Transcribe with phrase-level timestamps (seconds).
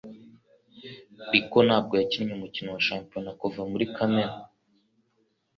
[1.33, 4.35] riko ntabwo yakinnye umukino wa shampionat kuva muri Kamena